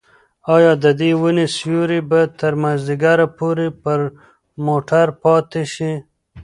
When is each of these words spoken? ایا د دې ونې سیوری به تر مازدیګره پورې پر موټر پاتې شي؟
ایا 0.55 0.71
د 0.83 0.85
دې 0.99 1.11
ونې 1.21 1.45
سیوری 1.57 2.01
به 2.09 2.21
تر 2.39 2.53
مازدیګره 2.61 3.27
پورې 3.37 3.67
پر 3.83 3.99
موټر 4.65 5.07
پاتې 5.23 5.63
شي؟ 5.73 5.91